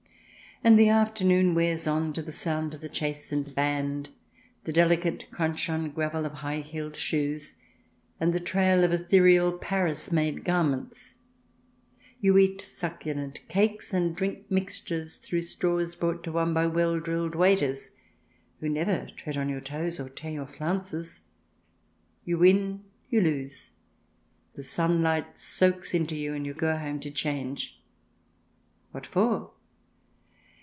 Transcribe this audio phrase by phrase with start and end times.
[0.63, 4.09] And the afternoon wears on to the sound of the chastened band,
[4.63, 7.55] the delicate crunch on gravel of high heeled shoes,
[8.19, 11.15] and the trail of ethereal Paris made garments.
[12.19, 17.33] You eat succulent cakes and drink mixtures through straws brought to one by well drilled
[17.33, 17.89] waiters
[18.59, 21.21] who never tread on your toes or tear your flounces.
[22.23, 23.71] You win, you lose,
[24.53, 27.81] the sunlight soaks into you, and you go home to change.
[28.91, 29.53] What for